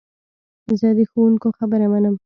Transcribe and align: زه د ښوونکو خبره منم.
زه 0.79 0.87
د 0.97 0.99
ښوونکو 1.11 1.47
خبره 1.59 1.87
منم. 1.93 2.15